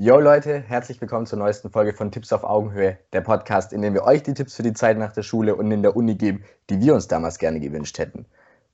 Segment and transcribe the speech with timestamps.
[0.00, 3.94] Yo Leute, herzlich willkommen zur neuesten Folge von Tipps auf Augenhöhe, der Podcast, in dem
[3.94, 6.44] wir euch die Tipps für die Zeit nach der Schule und in der Uni geben,
[6.70, 8.24] die wir uns damals gerne gewünscht hätten.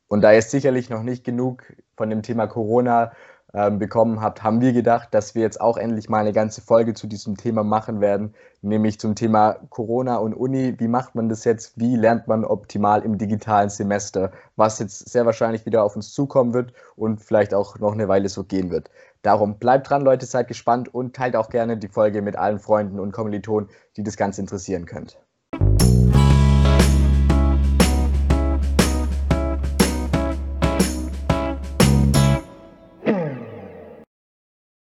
[0.06, 1.62] Und da ihr sicherlich noch nicht genug
[1.96, 3.12] von dem Thema Corona
[3.54, 7.06] bekommen habt, haben wir gedacht, dass wir jetzt auch endlich mal eine ganze Folge zu
[7.06, 10.74] diesem Thema machen werden, nämlich zum Thema Corona und Uni.
[10.78, 11.78] Wie macht man das jetzt?
[11.78, 14.32] Wie lernt man optimal im digitalen Semester?
[14.56, 18.28] Was jetzt sehr wahrscheinlich wieder auf uns zukommen wird und vielleicht auch noch eine Weile
[18.28, 18.90] so gehen wird.
[19.22, 22.98] Darum bleibt dran, Leute, seid gespannt und teilt auch gerne die Folge mit allen Freunden
[22.98, 25.16] und Kommilitonen, die das Ganze interessieren könnt.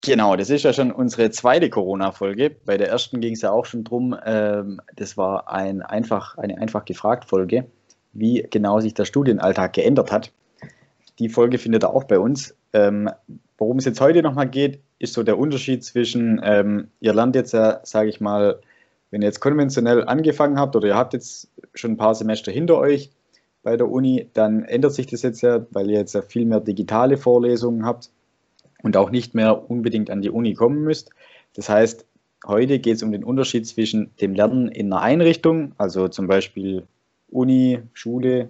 [0.02, 2.56] Genau, das ist ja schon unsere zweite Corona-Folge.
[2.66, 6.58] Bei der ersten ging es ja auch schon drum, ähm, das war ein einfach, eine
[6.58, 7.66] einfach gefragt Folge,
[8.14, 10.32] wie genau sich der Studienalltag geändert hat.
[11.20, 12.56] Die Folge findet ihr auch bei uns.
[12.72, 13.10] Ähm,
[13.58, 17.52] worum es jetzt heute nochmal geht, ist so der Unterschied zwischen, ähm, ihr lernt jetzt
[17.52, 18.62] ja, sage ich mal,
[19.12, 22.78] wenn ihr jetzt konventionell angefangen habt oder ihr habt jetzt schon ein paar Semester hinter
[22.78, 23.12] euch
[23.64, 26.62] bei der Uni, dann ändert sich das jetzt ja, weil ihr jetzt ja viel mehr
[26.62, 28.12] digitale Vorlesungen habt
[28.84, 31.12] und auch nicht mehr unbedingt an die Uni kommen müsst.
[31.56, 32.06] Das heißt,
[32.46, 36.88] heute geht es um den Unterschied zwischen dem Lernen in einer Einrichtung, also zum Beispiel
[37.30, 38.50] Uni, Schule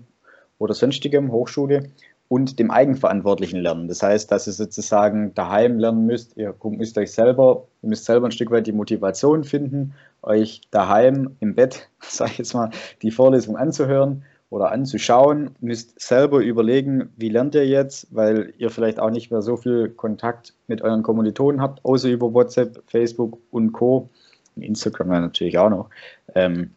[0.58, 1.90] oder sonstigem, Hochschule,
[2.30, 3.88] und dem eigenverantwortlichen Lernen.
[3.88, 8.28] Das heißt, dass ihr sozusagen daheim lernen müsst, ihr müsst euch selber, ihr müsst selber
[8.28, 12.70] ein Stück weit die Motivation finden, euch daheim im Bett, sage ich jetzt mal,
[13.02, 19.00] die Vorlesung anzuhören oder anzuschauen, müsst selber überlegen, wie lernt ihr jetzt, weil ihr vielleicht
[19.00, 23.72] auch nicht mehr so viel Kontakt mit euren Kommilitonen habt, außer über WhatsApp, Facebook und
[23.74, 24.10] Co.
[24.56, 25.90] Instagram natürlich auch noch.
[26.36, 26.72] Ähm,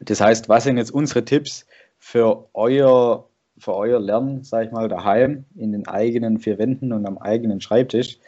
[0.00, 1.66] das heißt, was sind jetzt unsere Tipps
[1.98, 3.26] für euer,
[3.58, 7.60] für euer Lernen, sag ich mal, daheim, in den eigenen vier Wänden und am eigenen
[7.60, 8.18] Schreibtisch?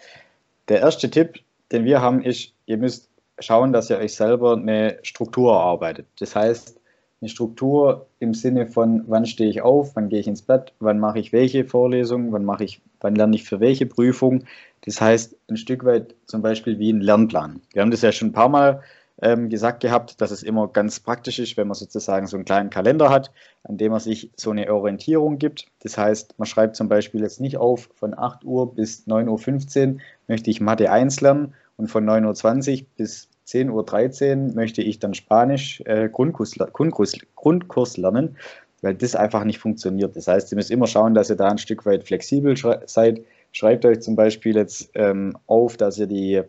[0.68, 1.40] Der erste Tipp,
[1.72, 3.08] den wir haben, ist, ihr müsst
[3.38, 6.06] schauen, dass ihr euch selber eine Struktur erarbeitet.
[6.18, 6.80] Das heißt,
[7.20, 10.98] eine Struktur im Sinne von, wann stehe ich auf, wann gehe ich ins Bett, wann
[10.98, 14.44] mache ich welche Vorlesung, wann mache ich, wann lerne ich für welche Prüfung.
[14.84, 17.60] Das heißt, ein Stück weit zum Beispiel wie ein Lernplan.
[17.72, 18.82] Wir haben das ja schon ein paar Mal
[19.22, 22.70] ähm, gesagt gehabt, dass es immer ganz praktisch ist, wenn man sozusagen so einen kleinen
[22.70, 25.66] Kalender hat, an dem man sich so eine Orientierung gibt.
[25.80, 30.00] Das heißt, man schreibt zum Beispiel jetzt nicht auf, von 8 Uhr bis 9.15 Uhr
[30.28, 35.14] möchte ich Mathe 1 lernen und von 9.20 Uhr bis 10.13 Uhr möchte ich dann
[35.14, 38.36] Spanisch äh, Grundkurs, Grundkurs, Grundkurs lernen,
[38.82, 40.16] weil das einfach nicht funktioniert.
[40.16, 42.56] Das heißt, ihr müsst immer schauen, dass ihr da ein Stück weit flexibel
[42.86, 43.20] seid.
[43.52, 46.42] Schreibt euch zum Beispiel jetzt ähm, auf, dass ihr die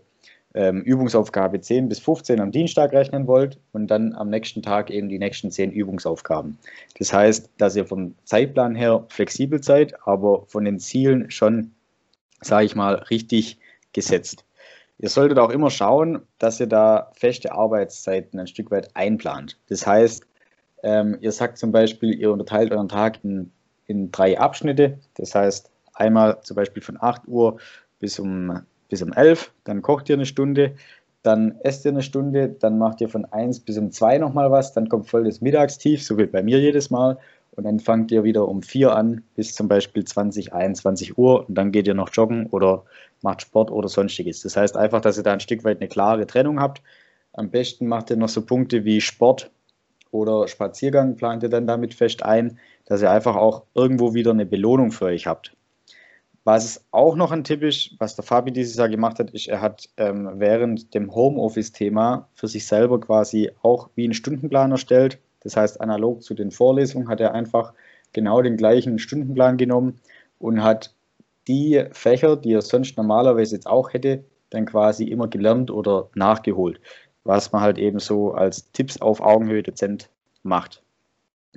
[0.54, 5.08] ähm, Übungsaufgabe 10 bis 15 am Dienstag rechnen wollt und dann am nächsten Tag eben
[5.08, 6.58] die nächsten 10 Übungsaufgaben.
[6.98, 11.72] Das heißt, dass ihr vom Zeitplan her flexibel seid, aber von den Zielen schon,
[12.42, 13.60] sage ich mal, richtig
[13.94, 14.47] gesetzt.
[15.00, 19.58] Ihr solltet auch immer schauen, dass ihr da feste Arbeitszeiten ein Stück weit einplant.
[19.70, 20.26] Das heißt,
[20.84, 23.52] ähm, ihr sagt zum Beispiel, ihr unterteilt euren Tag in,
[23.86, 24.98] in drei Abschnitte.
[25.16, 27.60] Das heißt, einmal zum Beispiel von 8 Uhr
[28.00, 30.76] bis um, bis um 11, dann kocht ihr eine Stunde,
[31.24, 34.74] dann esst ihr eine Stunde, dann macht ihr von 1 bis um 2 nochmal was,
[34.74, 37.18] dann kommt voll das Mittagstief, so wie bei mir jedes Mal.
[37.58, 41.56] Und dann fangt ihr wieder um 4 an bis zum Beispiel 20, 21 Uhr und
[41.56, 42.84] dann geht ihr noch joggen oder
[43.24, 44.44] macht Sport oder sonstiges.
[44.44, 46.84] Das heißt einfach, dass ihr da ein Stück weit eine klare Trennung habt.
[47.34, 49.50] Am besten macht ihr noch so Punkte wie Sport
[50.12, 54.46] oder Spaziergang, plant ihr dann damit fest ein, dass ihr einfach auch irgendwo wieder eine
[54.46, 55.58] Belohnung für euch habt.
[56.44, 59.62] Was auch noch ein Tipp ist, was der Fabi dieses Jahr gemacht hat, ist, er
[59.62, 65.18] hat ähm, während dem Homeoffice-Thema für sich selber quasi auch wie einen Stundenplan erstellt.
[65.48, 67.74] Das heißt, analog zu den Vorlesungen hat er einfach
[68.12, 70.02] genau den gleichen Stundenplan genommen
[70.40, 70.94] und hat
[71.48, 76.82] die Fächer, die er sonst normalerweise jetzt auch hätte, dann quasi immer gelernt oder nachgeholt,
[77.24, 80.10] was man halt eben so als Tipps auf Augenhöhe dezent
[80.44, 80.84] macht.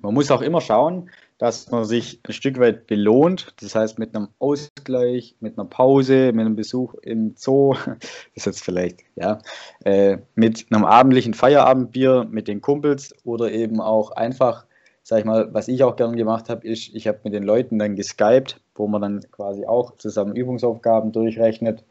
[0.01, 4.15] Man muss auch immer schauen, dass man sich ein Stück weit belohnt, das heißt mit
[4.15, 7.97] einem Ausgleich, mit einer Pause, mit einem Besuch im Zoo, das
[8.35, 9.39] ist jetzt vielleicht, ja,
[9.85, 14.67] äh, mit einem abendlichen Feierabendbier mit den Kumpels oder eben auch einfach
[15.03, 17.79] sag ich mal, was ich auch gern gemacht habe, ist, ich habe mit den Leuten
[17.79, 21.83] dann geskypt, wo man dann quasi auch zusammen Übungsaufgaben durchrechnet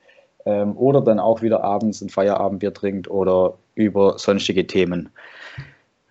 [0.45, 5.09] ähm, oder dann auch wieder abends ein Feierabendbier trinkt oder über sonstige Themen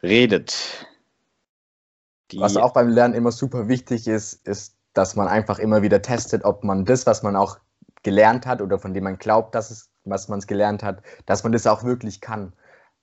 [0.02, 0.88] redet.
[2.30, 6.02] Die was auch beim Lernen immer super wichtig ist, ist, dass man einfach immer wieder
[6.02, 7.58] testet, ob man das, was man auch
[8.02, 11.42] gelernt hat oder von dem man glaubt, dass es, was man es gelernt hat, dass
[11.42, 12.52] man das auch wirklich kann.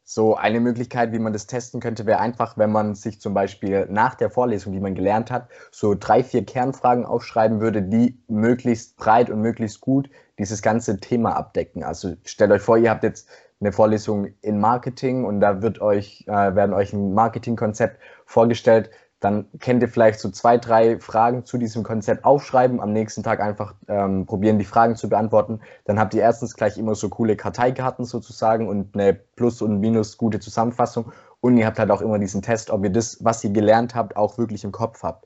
[0.07, 3.87] So eine Möglichkeit, wie man das testen könnte, wäre einfach, wenn man sich zum Beispiel
[3.89, 8.97] nach der Vorlesung, die man gelernt hat, so drei, vier Kernfragen aufschreiben würde, die möglichst
[8.97, 11.83] breit und möglichst gut dieses ganze Thema abdecken.
[11.83, 13.27] Also stellt euch vor, ihr habt jetzt
[13.59, 18.91] eine Vorlesung in Marketing und da wird euch, äh, werden euch ein Marketingkonzept vorgestellt
[19.25, 23.41] dann kennt ihr vielleicht so zwei, drei Fragen zu diesem Konzept aufschreiben, am nächsten Tag
[23.41, 25.61] einfach ähm, probieren, die Fragen zu beantworten.
[25.85, 30.17] Dann habt ihr erstens gleich immer so coole Karteikarten sozusagen und eine Plus- und Minus
[30.17, 31.11] gute Zusammenfassung.
[31.41, 34.15] Und ihr habt halt auch immer diesen Test, ob ihr das, was ihr gelernt habt,
[34.15, 35.25] auch wirklich im Kopf habt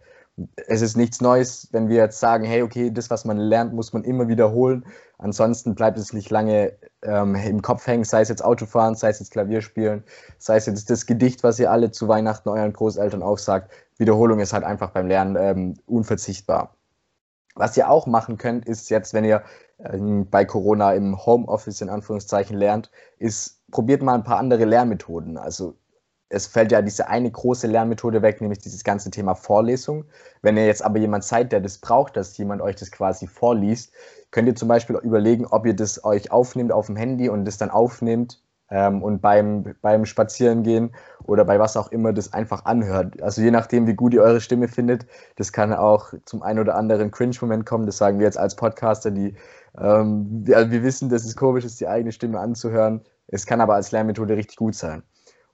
[0.67, 3.93] es ist nichts Neues, wenn wir jetzt sagen, hey, okay, das, was man lernt, muss
[3.93, 4.85] man immer wiederholen.
[5.17, 9.19] Ansonsten bleibt es nicht lange ähm, im Kopf hängen, sei es jetzt Autofahren, sei es
[9.19, 10.03] jetzt Klavierspielen,
[10.37, 13.71] sei es jetzt das Gedicht, was ihr alle zu Weihnachten euren Großeltern auch sagt.
[13.99, 16.75] Wiederholung ist halt einfach beim Lernen ähm, unverzichtbar.
[17.55, 19.43] Was ihr auch machen könnt, ist jetzt, wenn ihr
[19.79, 25.37] ähm, bei Corona im Homeoffice in Anführungszeichen lernt, ist, probiert mal ein paar andere Lernmethoden.
[25.37, 25.75] Also
[26.29, 30.05] es fällt ja diese eine große Lernmethode weg, nämlich dieses ganze Thema Vorlesung.
[30.41, 33.91] Wenn ihr jetzt aber jemand seid, der das braucht, dass jemand euch das quasi vorliest,
[34.31, 37.57] könnt ihr zum Beispiel überlegen, ob ihr das euch aufnimmt auf dem Handy und das
[37.57, 40.91] dann aufnimmt ähm, und beim, beim Spazierengehen
[41.23, 43.21] oder bei was auch immer das einfach anhört.
[43.21, 45.05] Also je nachdem, wie gut ihr eure Stimme findet,
[45.35, 47.85] das kann auch zum einen oder anderen Cringe-Moment kommen.
[47.85, 49.35] Das sagen wir jetzt als Podcaster, die
[49.79, 53.01] ähm, wir, wir wissen, dass es komisch ist, die eigene Stimme anzuhören.
[53.27, 55.03] Es kann aber als Lernmethode richtig gut sein.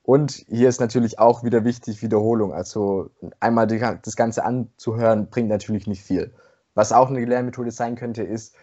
[0.01, 2.53] Und hier ist natürlich auch wieder wichtig Wiederholung.
[2.53, 3.09] Also
[3.39, 6.31] einmal die, das Ganze anzuhören, bringt natürlich nicht viel.
[6.75, 8.55] Was auch eine Lernmethode sein könnte, ist,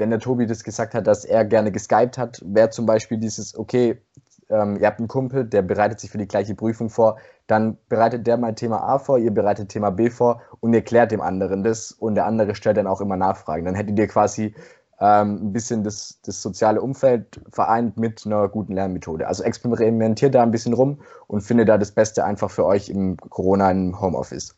[0.00, 3.56] wenn der Tobi das gesagt hat, dass er gerne geskypt hat, wäre zum Beispiel dieses,
[3.56, 4.00] okay,
[4.48, 8.26] ähm, ihr habt einen Kumpel, der bereitet sich für die gleiche Prüfung vor, dann bereitet
[8.26, 11.62] der mal Thema A vor, ihr bereitet Thema B vor und ihr klärt dem anderen
[11.62, 13.64] das und der andere stellt dann auch immer Nachfragen.
[13.64, 14.54] Dann hättet ihr quasi
[15.00, 19.28] ähm, ein bisschen das, das soziale Umfeld vereint mit einer guten Lernmethode.
[19.28, 23.16] Also experimentiert da ein bisschen rum und findet da das Beste einfach für euch im
[23.16, 24.56] Corona im Homeoffice.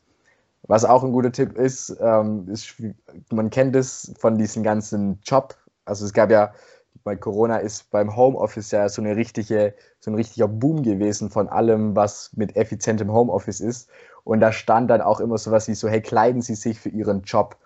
[0.64, 2.74] Was auch ein guter Tipp ist, ähm, ist,
[3.30, 5.56] man kennt es von diesem ganzen Job.
[5.84, 6.52] Also es gab ja
[7.04, 11.48] bei Corona ist beim Homeoffice ja so eine richtige, so ein richtiger Boom gewesen von
[11.48, 13.90] allem, was mit effizientem Homeoffice ist.
[14.22, 17.22] Und da stand dann auch immer sowas wie so, hey, kleiden Sie sich für Ihren
[17.22, 17.56] Job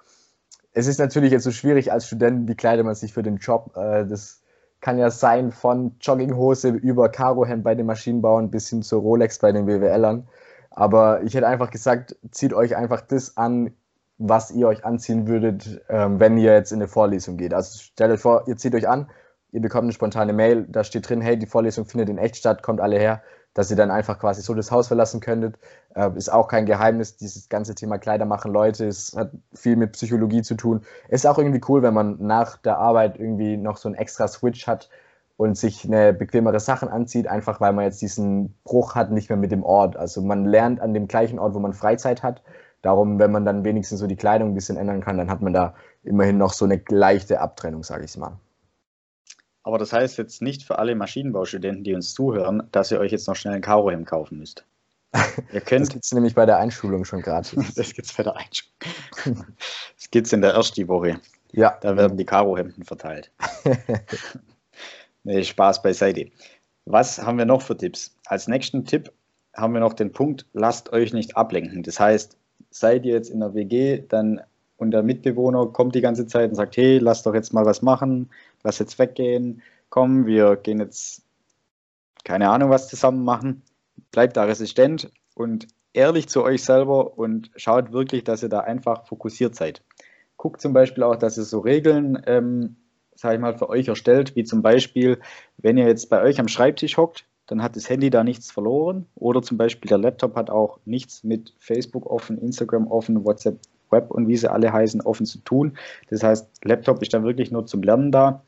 [0.76, 3.74] es ist natürlich jetzt so schwierig als Student, wie kleidet man sich für den Job.
[3.76, 4.42] Äh, das
[4.82, 9.52] kann ja sein von Jogginghose über Karohemd bei den Maschinenbauern bis hin zur Rolex bei
[9.52, 10.28] den BWLern.
[10.76, 13.72] Aber ich hätte einfach gesagt, zieht euch einfach das an,
[14.18, 17.52] was ihr euch anziehen würdet, ähm, wenn ihr jetzt in eine Vorlesung geht.
[17.52, 19.10] Also stellt euch vor, ihr zieht euch an,
[19.50, 22.62] ihr bekommt eine spontane Mail, da steht drin, hey, die Vorlesung findet in echt statt,
[22.62, 23.22] kommt alle her
[23.56, 25.58] dass ihr dann einfach quasi so das Haus verlassen könntet.
[25.94, 29.92] Äh, ist auch kein Geheimnis, dieses ganze Thema Kleider machen Leute, es hat viel mit
[29.92, 30.82] Psychologie zu tun.
[31.08, 34.66] Ist auch irgendwie cool, wenn man nach der Arbeit irgendwie noch so einen extra Switch
[34.66, 34.90] hat
[35.36, 39.36] und sich eine bequemere Sachen anzieht, einfach weil man jetzt diesen Bruch hat, nicht mehr
[39.36, 39.96] mit dem Ort.
[39.96, 42.42] Also man lernt an dem gleichen Ort, wo man Freizeit hat.
[42.82, 45.52] Darum, wenn man dann wenigstens so die Kleidung ein bisschen ändern kann, dann hat man
[45.52, 45.74] da
[46.04, 48.38] immerhin noch so eine leichte Abtrennung, sage ich mal.
[49.62, 53.26] Aber das heißt jetzt nicht für alle Maschinenbaustudenten, die uns zuhören, dass ihr euch jetzt
[53.26, 54.64] noch schnell ein Karohemd kaufen müsst.
[55.52, 57.74] Ihr könnt das gibt es nämlich bei der Einschulung schon gratis.
[57.74, 59.46] das gibt es bei der Einschulung.
[59.96, 61.20] Das gibt es in der ersten Woche.
[61.52, 61.76] Ja.
[61.80, 63.32] Da werden die Karohemden verteilt.
[65.26, 66.30] nee, Spaß beiseite.
[66.86, 68.16] Was haben wir noch für Tipps?
[68.26, 69.12] Als nächsten Tipp
[69.54, 71.82] haben wir noch den Punkt, lasst euch nicht ablenken.
[71.82, 72.36] Das heißt,
[72.70, 74.40] seid ihr jetzt in der WG, dann
[74.78, 77.80] und der Mitbewohner kommt die ganze Zeit und sagt, hey, lass doch jetzt mal was
[77.80, 78.28] machen,
[78.62, 81.22] lass jetzt weggehen, komm, wir gehen jetzt,
[82.24, 83.62] keine Ahnung, was zusammen machen.
[84.10, 89.06] Bleibt da resistent und ehrlich zu euch selber und schaut wirklich, dass ihr da einfach
[89.06, 89.82] fokussiert seid.
[90.36, 92.76] Guckt zum Beispiel auch, dass ihr so Regeln, ähm,
[93.16, 95.18] sage ich mal, für euch erstellt, wie zum Beispiel,
[95.58, 99.06] wenn ihr jetzt bei euch am Schreibtisch hockt, dann hat das Handy da nichts verloren
[99.14, 103.58] oder zum Beispiel der Laptop hat auch nichts mit Facebook offen, Instagram offen, WhatsApp
[103.90, 105.76] Web und wie sie alle heißen, offen zu tun.
[106.10, 108.42] Das heißt, Laptop ist dann wirklich nur zum Lernen da.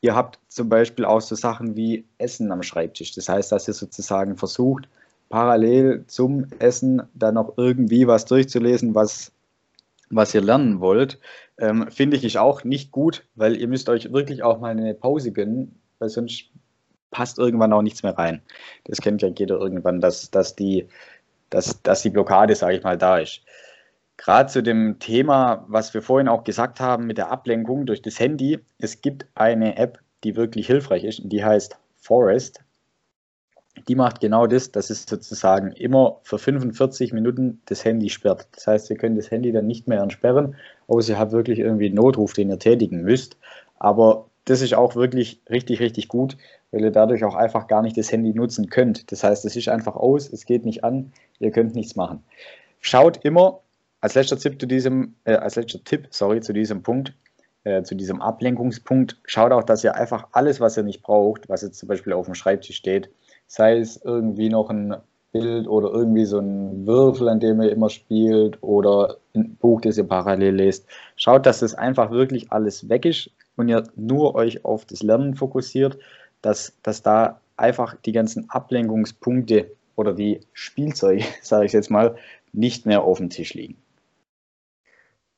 [0.00, 3.12] Ihr habt zum Beispiel auch so Sachen wie Essen am Schreibtisch.
[3.12, 4.88] Das heißt, dass ihr sozusagen versucht,
[5.28, 9.32] parallel zum Essen dann noch irgendwie was durchzulesen, was,
[10.10, 11.18] was ihr lernen wollt.
[11.58, 15.32] Ähm, Finde ich auch nicht gut, weil ihr müsst euch wirklich auch mal eine Pause
[15.32, 16.50] gönnen, weil sonst
[17.10, 18.42] passt irgendwann auch nichts mehr rein.
[18.84, 20.86] Das kennt ja jeder irgendwann, dass, dass, die,
[21.50, 23.42] dass, dass die Blockade, sage ich mal, da ist
[24.16, 28.20] gerade zu dem Thema, was wir vorhin auch gesagt haben mit der Ablenkung durch das
[28.20, 28.58] Handy.
[28.78, 32.60] Es gibt eine App, die wirklich hilfreich ist und die heißt Forest.
[33.88, 38.48] Die macht genau das, dass es sozusagen immer für 45 Minuten das Handy sperrt.
[38.52, 40.56] Das heißt, ihr könnt das Handy dann nicht mehr entsperren,
[40.88, 43.36] außer ihr habt wirklich irgendwie einen Notruf, den ihr tätigen müsst.
[43.78, 46.36] Aber das ist auch wirklich richtig, richtig gut,
[46.72, 49.10] weil ihr dadurch auch einfach gar nicht das Handy nutzen könnt.
[49.12, 52.24] Das heißt, es ist einfach aus, es geht nicht an, ihr könnt nichts machen.
[52.80, 53.60] Schaut immer,
[54.00, 57.14] als letzter Tipp zu diesem, äh, als letzter Tipp, sorry, zu diesem Punkt,
[57.64, 61.62] äh, zu diesem Ablenkungspunkt, schaut auch, dass ihr einfach alles, was ihr nicht braucht, was
[61.62, 63.10] jetzt zum Beispiel auf dem Schreibtisch steht,
[63.50, 64.94] sei es irgendwie noch ein
[65.32, 69.98] Bild oder irgendwie so ein Würfel, an dem ihr immer spielt oder ein Buch, das
[69.98, 70.86] ihr parallel lest.
[71.16, 75.34] Schaut, dass das einfach wirklich alles weg ist und ihr nur euch auf das Lernen
[75.34, 75.98] fokussiert,
[76.42, 82.14] dass, dass da einfach die ganzen Ablenkungspunkte oder die Spielzeuge, sage ich jetzt mal,
[82.52, 83.76] nicht mehr auf dem Tisch liegen.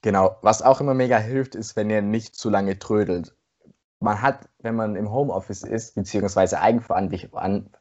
[0.03, 3.35] Genau, was auch immer mega hilft, ist, wenn ihr nicht zu lange trödelt.
[4.03, 7.31] Man hat, wenn man im Homeoffice ist, beziehungsweise eigenverantwortlich,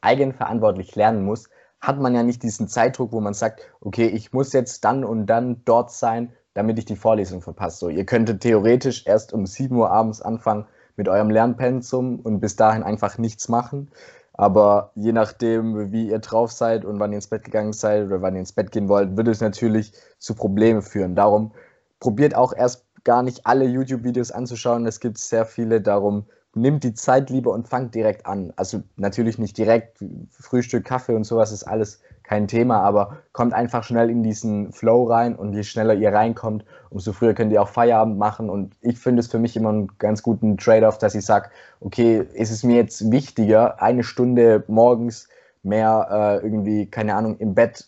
[0.01, 1.49] eigenverantwortlich lernen muss,
[1.79, 5.25] hat man ja nicht diesen Zeitdruck, wo man sagt, okay, ich muss jetzt dann und
[5.25, 7.77] dann dort sein, damit ich die Vorlesung verpasse.
[7.77, 12.55] So, ihr könntet theoretisch erst um 7 Uhr abends anfangen mit eurem Lernpensum und bis
[12.55, 13.89] dahin einfach nichts machen.
[14.33, 18.21] Aber je nachdem, wie ihr drauf seid und wann ihr ins Bett gegangen seid oder
[18.21, 21.15] wann ihr ins Bett gehen wollt, wird es natürlich zu Problemen führen.
[21.15, 21.51] Darum
[21.99, 24.85] probiert auch erst gar nicht alle YouTube-Videos anzuschauen.
[24.85, 28.51] Es gibt sehr viele, darum nimmt die Zeit lieber und fangt direkt an.
[28.55, 33.83] Also natürlich nicht direkt, Frühstück, Kaffee und sowas ist alles kein Thema, aber kommt einfach
[33.83, 37.69] schnell in diesen Flow rein und je schneller ihr reinkommt, umso früher könnt ihr auch
[37.69, 38.49] Feierabend machen.
[38.49, 42.25] Und ich finde es für mich immer einen ganz guten Trade-off, dass ich sage, okay,
[42.33, 45.29] ist es mir jetzt wichtiger, eine Stunde morgens
[45.63, 47.87] mehr äh, irgendwie, keine Ahnung, im Bett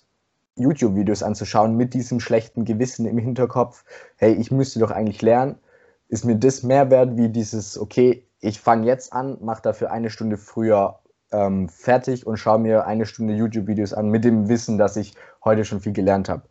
[0.55, 3.83] YouTube-Videos anzuschauen mit diesem schlechten Gewissen im Hinterkopf,
[4.17, 5.57] hey, ich müsste doch eigentlich lernen,
[6.09, 10.09] ist mir das mehr wert wie dieses, okay, ich fange jetzt an, mache dafür eine
[10.09, 10.99] Stunde früher
[11.31, 15.65] ähm, fertig und schaue mir eine Stunde YouTube-Videos an mit dem Wissen, dass ich heute
[15.65, 16.43] schon viel gelernt habe.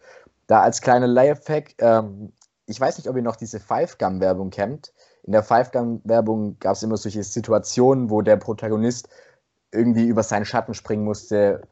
[0.47, 2.33] Da als kleiner Lifehack, ähm,
[2.67, 4.93] ich weiß nicht, ob ihr noch diese Five-Gum-Werbung kennt.
[5.25, 9.09] In der Five-Gum-Werbung gab es immer solche Situationen, wo der Protagonist
[9.71, 11.63] irgendwie über seinen Schatten springen musste,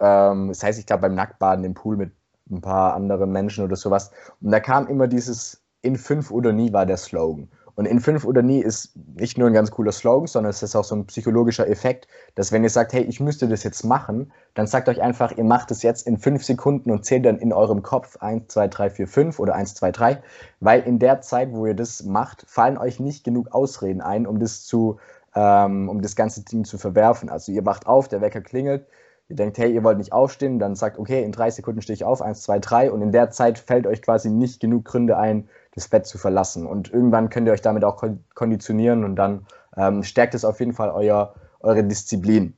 [0.00, 2.12] ähm, das heißt, ich glaube, beim Nacktbaden im Pool mit
[2.50, 4.10] ein paar anderen Menschen oder sowas.
[4.40, 7.48] Und da kam immer dieses in fünf oder nie war der Slogan.
[7.76, 10.76] Und in fünf oder nie ist nicht nur ein ganz cooler Slogan, sondern es ist
[10.76, 14.32] auch so ein psychologischer Effekt, dass wenn ihr sagt, hey, ich müsste das jetzt machen,
[14.52, 17.54] dann sagt euch einfach, ihr macht es jetzt in fünf Sekunden und zählt dann in
[17.54, 20.22] eurem Kopf 1, 2, 3, 4, 5 oder 1, 2, 3,
[20.60, 24.40] weil in der Zeit, wo ihr das macht, fallen euch nicht genug Ausreden ein, um
[24.40, 24.98] das zu,
[25.34, 27.30] ähm, um das ganze Ding zu verwerfen.
[27.30, 28.86] Also ihr wacht auf, der Wecker klingelt,
[29.30, 32.04] ihr denkt, hey, ihr wollt nicht aufstehen, dann sagt, okay, in drei Sekunden stehe ich
[32.04, 35.48] auf, eins, zwei, drei, und in der Zeit fällt euch quasi nicht genug Gründe ein,
[35.74, 36.66] das Bett zu verlassen.
[36.66, 38.02] Und irgendwann könnt ihr euch damit auch
[38.34, 39.46] konditionieren und dann
[39.76, 42.56] ähm, stärkt es auf jeden Fall euer, eure Disziplin.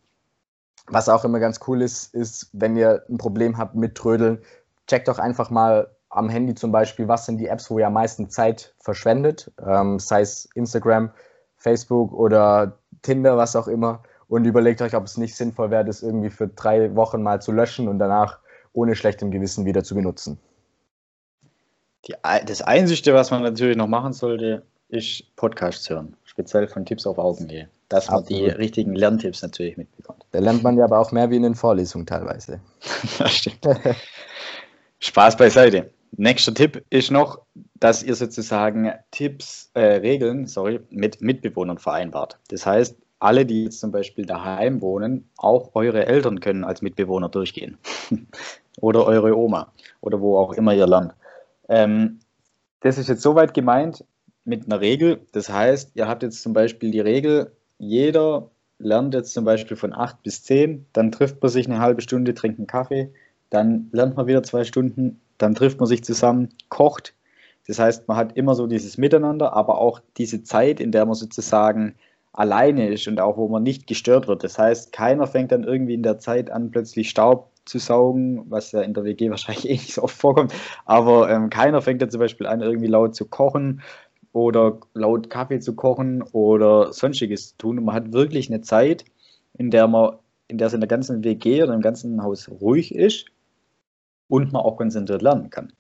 [0.86, 4.38] Was auch immer ganz cool ist, ist, wenn ihr ein Problem habt mit Trödeln,
[4.86, 7.92] checkt doch einfach mal am Handy zum Beispiel, was sind die Apps, wo ihr am
[7.92, 11.10] meisten Zeit verschwendet, ähm, sei es Instagram,
[11.58, 14.02] Facebook oder Tinder, was auch immer
[14.32, 17.52] und überlegt euch, ob es nicht sinnvoll wäre, das irgendwie für drei Wochen mal zu
[17.52, 18.38] löschen und danach
[18.72, 20.38] ohne schlechtem Gewissen wieder zu benutzen.
[22.06, 22.14] Die,
[22.46, 27.18] das Einzige, was man natürlich noch machen sollte, ist Podcasts hören, speziell von Tipps auf
[27.18, 28.42] Augenhöhe, dass man Absolut.
[28.42, 30.24] die richtigen Lerntipps natürlich mitbekommt.
[30.30, 32.58] Da lernt man ja aber auch mehr wie in den Vorlesungen teilweise.
[33.18, 33.68] das stimmt.
[35.00, 35.90] Spaß beiseite.
[36.16, 37.42] Nächster Tipp ist noch,
[37.74, 42.38] dass ihr sozusagen Tipps, äh, Regeln, sorry, mit Mitbewohnern vereinbart.
[42.48, 47.28] Das heißt, alle, die jetzt zum Beispiel daheim wohnen, auch eure Eltern können als Mitbewohner
[47.28, 47.78] durchgehen.
[48.80, 51.14] oder eure Oma oder wo auch immer ihr lernt.
[51.68, 52.20] Ähm,
[52.80, 54.04] das ist jetzt soweit gemeint
[54.44, 55.20] mit einer Regel.
[55.32, 59.92] Das heißt, ihr habt jetzt zum Beispiel die Regel, jeder lernt jetzt zum Beispiel von
[59.92, 63.12] 8 bis 10, dann trifft man sich eine halbe Stunde, trinkt einen Kaffee,
[63.50, 67.14] dann lernt man wieder zwei Stunden, dann trifft man sich zusammen, kocht.
[67.68, 71.14] Das heißt, man hat immer so dieses Miteinander, aber auch diese Zeit, in der man
[71.14, 71.94] sozusagen
[72.32, 74.42] alleine ist und auch wo man nicht gestört wird.
[74.44, 78.72] Das heißt, keiner fängt dann irgendwie in der Zeit an, plötzlich Staub zu saugen, was
[78.72, 80.54] ja in der WG wahrscheinlich eh nicht so oft vorkommt.
[80.84, 83.82] Aber ähm, keiner fängt dann zum Beispiel an, irgendwie laut zu kochen
[84.32, 87.78] oder laut Kaffee zu kochen oder sonstiges zu tun.
[87.78, 89.04] Und man hat wirklich eine Zeit,
[89.58, 90.16] in der man,
[90.48, 93.26] in der es in der ganzen WG oder im ganzen Haus ruhig ist
[94.28, 95.72] und man auch konzentriert lernen kann.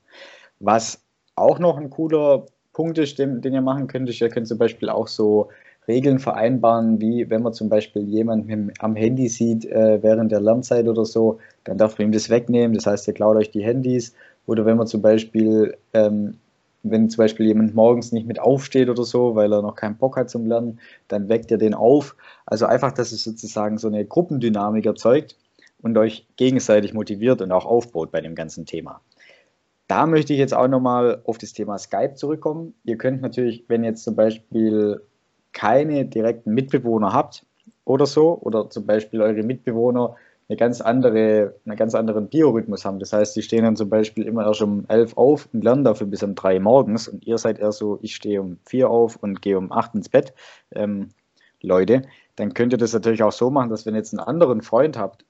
[0.60, 1.02] Was
[1.34, 2.44] auch noch ein cooler
[2.74, 5.48] Punkt ist, den, den ihr machen könnt, ist, ihr könnt zum Beispiel auch so
[5.88, 10.86] Regeln vereinbaren, wie wenn man zum Beispiel jemanden am Handy sieht äh, während der Lernzeit
[10.86, 12.74] oder so, dann darf man ihm das wegnehmen.
[12.74, 14.14] Das heißt, er klaut euch die Handys.
[14.46, 16.38] Oder wenn man zum Beispiel, ähm,
[16.84, 20.16] wenn zum Beispiel jemand morgens nicht mit aufsteht oder so, weil er noch keinen Bock
[20.16, 22.16] hat zum Lernen, dann weckt ihr den auf.
[22.46, 25.36] Also einfach, dass es sozusagen so eine Gruppendynamik erzeugt
[25.80, 29.00] und euch gegenseitig motiviert und auch aufbaut bei dem ganzen Thema.
[29.88, 32.74] Da möchte ich jetzt auch nochmal auf das Thema Skype zurückkommen.
[32.84, 35.02] Ihr könnt natürlich, wenn jetzt zum Beispiel
[35.52, 37.44] keine direkten Mitbewohner habt
[37.84, 40.16] oder so, oder zum Beispiel eure Mitbewohner
[40.48, 42.98] eine ganz andere, einen ganz anderen Biorhythmus haben.
[42.98, 46.06] Das heißt, die stehen dann zum Beispiel immer erst um elf auf und lernen dafür
[46.06, 49.40] bis um drei morgens und ihr seid eher so, ich stehe um vier auf und
[49.40, 50.34] gehe um acht ins Bett,
[50.74, 51.08] ähm,
[51.62, 52.02] Leute,
[52.36, 54.98] dann könnt ihr das natürlich auch so machen, dass wenn ihr jetzt einen anderen Freund
[54.98, 55.24] habt,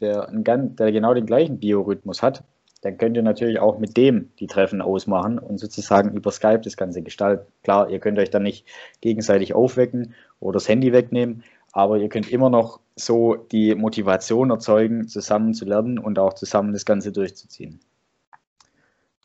[0.00, 2.42] der, einen, der genau den gleichen Biorhythmus hat,
[2.86, 6.76] dann könnt ihr natürlich auch mit dem die Treffen ausmachen und sozusagen über Skype das
[6.76, 7.50] Ganze gestalten.
[7.64, 8.64] Klar, ihr könnt euch dann nicht
[9.00, 15.08] gegenseitig aufwecken oder das Handy wegnehmen, aber ihr könnt immer noch so die Motivation erzeugen,
[15.08, 17.80] zusammen zu lernen und auch zusammen das Ganze durchzuziehen.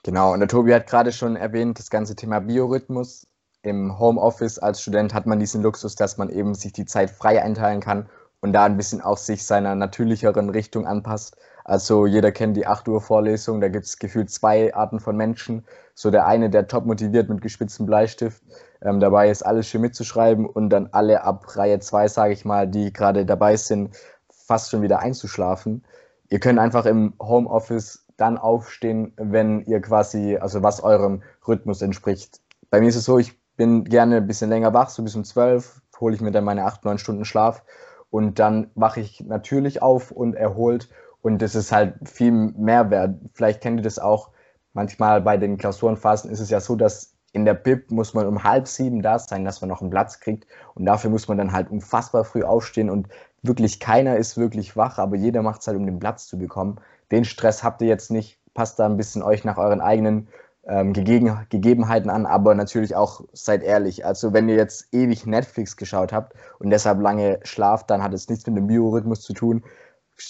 [0.03, 3.27] Genau, und der Tobi hat gerade schon erwähnt, das ganze Thema Biorhythmus.
[3.62, 7.44] Im Homeoffice als Student hat man diesen Luxus, dass man eben sich die Zeit frei
[7.44, 11.38] einteilen kann und da ein bisschen auch sich seiner natürlicheren Richtung anpasst.
[11.72, 15.63] Also jeder kennt die 8 Uhr Vorlesung, da gibt es gefühlt zwei Arten von Menschen.
[15.94, 18.44] So der eine, der top motiviert mit gespitztem Bleistift
[18.82, 22.68] ähm, dabei ist, alles schön mitzuschreiben und dann alle ab Reihe 2, sage ich mal,
[22.68, 23.96] die gerade dabei sind,
[24.30, 25.86] fast schon wieder einzuschlafen.
[26.28, 32.42] Ihr könnt einfach im Homeoffice dann aufstehen, wenn ihr quasi, also was eurem Rhythmus entspricht.
[32.70, 35.24] Bei mir ist es so, ich bin gerne ein bisschen länger wach, so bis um
[35.24, 37.63] 12 hole ich mir dann meine 8, 9 Stunden Schlaf
[38.10, 40.90] und dann wache ich natürlich auf und erholt
[41.22, 43.16] und das ist halt viel Mehrwert.
[43.34, 44.30] Vielleicht kennt ihr das auch.
[44.74, 48.44] Manchmal bei den Klausurenphasen ist es ja so, dass in der Bib muss man um
[48.44, 50.46] halb sieben da sein, dass man noch einen Platz kriegt.
[50.75, 53.08] Und dafür muss man dann halt unfassbar früh aufstehen und
[53.42, 56.80] wirklich keiner ist wirklich wach, aber jeder macht es halt, um den Platz zu bekommen.
[57.12, 58.40] Den Stress habt ihr jetzt nicht.
[58.54, 60.28] Passt da ein bisschen euch nach euren eigenen
[60.68, 64.06] ähm, Gegeben, Gegebenheiten an, aber natürlich auch seid ehrlich.
[64.06, 68.30] Also wenn ihr jetzt ewig Netflix geschaut habt und deshalb lange schlaft, dann hat es
[68.30, 69.63] nichts mit dem Biorhythmus zu tun.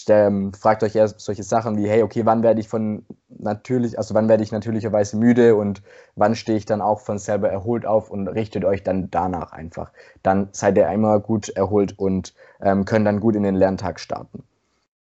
[0.08, 4.14] Ähm, fragt euch erst solche Sachen wie, hey, okay, wann werde ich von natürlich, also
[4.14, 5.82] wann werde ich natürlicherweise müde und
[6.16, 9.92] wann stehe ich dann auch von selber erholt auf und richtet euch dann danach einfach.
[10.24, 14.44] Dann seid ihr einmal gut erholt und ähm, könnt dann gut in den Lerntag starten.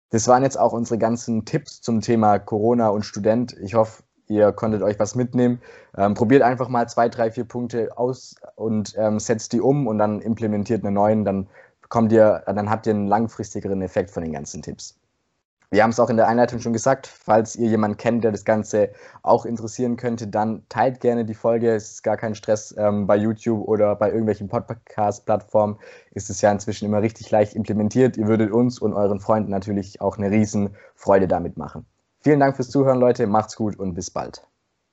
[0.09, 3.57] Das waren jetzt auch unsere ganzen Tipps zum Thema Corona und Student.
[3.61, 5.61] Ich hoffe, ihr konntet euch was mitnehmen.
[5.97, 9.97] Ähm, probiert einfach mal zwei, drei, vier Punkte aus und ähm, setzt die um und
[9.97, 11.47] dann implementiert eine neuen, dann
[11.87, 14.99] bekommt ihr, dann habt ihr einen langfristigeren Effekt von den ganzen Tipps.
[15.69, 18.45] Wir haben es auch in der Einleitung schon gesagt, falls ihr jemanden kennt, der das
[18.45, 21.73] Ganze auch interessieren könnte, dann teilt gerne die Folge.
[21.73, 22.73] Es ist gar kein Stress.
[22.77, 25.77] Ähm, bei YouTube oder bei irgendwelchen Podcast-Plattformen
[26.11, 28.15] ist es ja inzwischen immer richtig leicht implementiert.
[28.15, 31.85] Ihr würdet uns und euren Freunden natürlich auch eine riesen Freude damit machen.
[32.21, 33.27] Vielen Dank fürs Zuhören, Leute.
[33.27, 34.47] Macht's gut und bis bald.